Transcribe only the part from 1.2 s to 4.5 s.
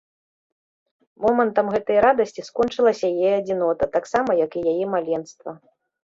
Момантам гэтай радасці скончылася яе адзінота, таксама